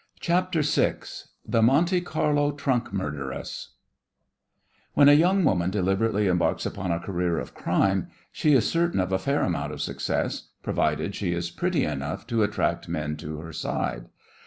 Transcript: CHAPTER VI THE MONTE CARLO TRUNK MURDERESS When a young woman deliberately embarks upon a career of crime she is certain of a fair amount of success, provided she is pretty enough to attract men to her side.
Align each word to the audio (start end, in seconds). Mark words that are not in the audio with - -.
CHAPTER 0.19 0.63
VI 0.63 0.95
THE 1.47 1.61
MONTE 1.61 2.01
CARLO 2.03 2.53
TRUNK 2.53 2.91
MURDERESS 2.91 3.75
When 4.95 5.07
a 5.07 5.13
young 5.13 5.43
woman 5.43 5.69
deliberately 5.69 6.25
embarks 6.25 6.65
upon 6.65 6.91
a 6.91 6.99
career 6.99 7.37
of 7.37 7.53
crime 7.53 8.07
she 8.31 8.53
is 8.53 8.67
certain 8.67 8.99
of 8.99 9.11
a 9.11 9.19
fair 9.19 9.43
amount 9.43 9.73
of 9.73 9.79
success, 9.83 10.47
provided 10.63 11.13
she 11.13 11.33
is 11.33 11.51
pretty 11.51 11.85
enough 11.85 12.25
to 12.25 12.41
attract 12.41 12.89
men 12.89 13.15
to 13.17 13.41
her 13.41 13.53
side. 13.53 14.07